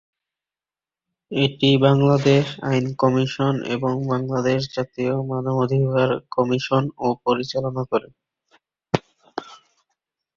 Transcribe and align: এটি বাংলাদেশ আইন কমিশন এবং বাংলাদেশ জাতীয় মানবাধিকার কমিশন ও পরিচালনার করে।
এটি 1.31 1.69
বাংলাদেশ 1.85 2.45
আইন 2.69 2.85
কমিশন 2.95 3.53
এবং 3.75 3.93
বাংলাদেশ 4.11 4.59
জাতীয় 4.75 5.13
মানবাধিকার 5.31 6.09
কমিশন 6.35 6.83
ও 6.97 7.17
পরিচালনার 7.25 7.85
করে। 7.91 8.07